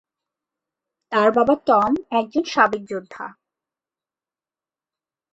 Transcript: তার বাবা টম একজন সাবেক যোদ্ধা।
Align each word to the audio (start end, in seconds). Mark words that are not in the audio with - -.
তার 1.11 1.29
বাবা 1.31 1.55
টম 1.67 1.91
একজন 2.11 2.43
সাবেক 2.43 2.81
যোদ্ধা। 2.89 3.25